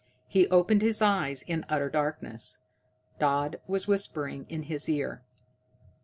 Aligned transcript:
He 0.27 0.47
opened 0.47 0.81
his 0.81 0.99
eyes 0.99 1.43
in 1.43 1.63
utter 1.69 1.87
darkness. 1.87 2.57
Dodd 3.19 3.61
was 3.67 3.87
whispering 3.87 4.47
in 4.49 4.63
his 4.63 4.89
ear. 4.89 5.21